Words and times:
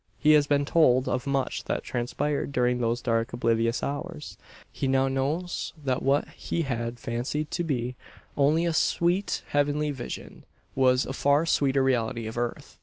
He 0.17 0.31
has 0.31 0.47
been 0.47 0.65
told 0.65 1.07
of 1.07 1.27
much 1.27 1.65
that 1.65 1.83
transpired 1.83 2.51
during 2.51 2.79
those 2.79 3.03
dark 3.03 3.33
oblivious 3.33 3.83
hours. 3.83 4.35
He 4.71 4.87
now 4.87 5.07
knows 5.07 5.73
that 5.85 6.01
what 6.01 6.27
he 6.29 6.63
had 6.63 6.99
fancied 6.99 7.51
to 7.51 7.63
be 7.63 7.95
only 8.35 8.65
a 8.65 8.73
sweet, 8.73 9.43
heavenly 9.49 9.91
vision, 9.91 10.43
was 10.73 11.05
a 11.05 11.13
far 11.13 11.45
sweeter 11.45 11.83
reality 11.83 12.25
of 12.25 12.35
earth. 12.35 12.79